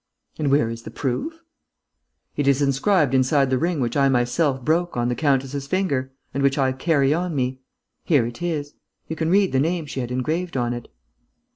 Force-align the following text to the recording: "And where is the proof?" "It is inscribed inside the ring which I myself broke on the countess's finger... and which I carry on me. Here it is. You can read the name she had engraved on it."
"And 0.39 0.49
where 0.49 0.67
is 0.71 0.81
the 0.81 0.89
proof?" 0.89 1.43
"It 2.35 2.47
is 2.47 2.59
inscribed 2.59 3.13
inside 3.13 3.51
the 3.51 3.59
ring 3.59 3.79
which 3.79 3.95
I 3.95 4.09
myself 4.09 4.65
broke 4.65 4.97
on 4.97 5.09
the 5.09 5.15
countess's 5.15 5.67
finger... 5.67 6.11
and 6.33 6.41
which 6.41 6.57
I 6.57 6.71
carry 6.71 7.13
on 7.13 7.35
me. 7.35 7.59
Here 8.03 8.25
it 8.25 8.41
is. 8.41 8.73
You 9.07 9.15
can 9.15 9.29
read 9.29 9.51
the 9.51 9.59
name 9.59 9.85
she 9.85 9.99
had 9.99 10.09
engraved 10.09 10.57
on 10.57 10.73
it." 10.73 10.87